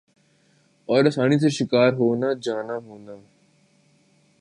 [0.89, 3.15] اور آسانی سے شکار ہونا جانا ہونا۔